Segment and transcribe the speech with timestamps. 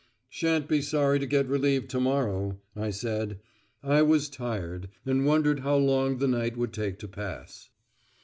[0.29, 3.39] "Shan't be sorry to get relieved to morrow," I said.
[3.83, 7.69] I was tired, and I wondered how long the night would take to pass.